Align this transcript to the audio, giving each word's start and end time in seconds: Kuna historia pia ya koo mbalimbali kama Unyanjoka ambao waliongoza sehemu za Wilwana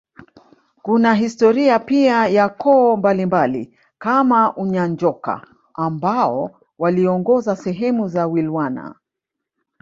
Kuna 0.81 1.13
historia 1.13 1.79
pia 1.79 2.27
ya 2.27 2.49
koo 2.49 2.95
mbalimbali 2.97 3.77
kama 3.99 4.55
Unyanjoka 4.55 5.47
ambao 5.73 6.59
waliongoza 6.77 7.55
sehemu 7.55 8.07
za 8.07 8.27
Wilwana 8.27 8.95